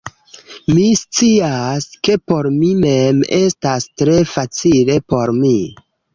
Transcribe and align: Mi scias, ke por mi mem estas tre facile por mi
Mi 0.77 0.85
scias, 1.01 1.85
ke 2.07 2.15
por 2.31 2.49
mi 2.55 2.71
mem 2.87 3.21
estas 3.41 3.87
tre 4.03 4.19
facile 4.33 4.99
por 5.15 5.37
mi 5.45 5.55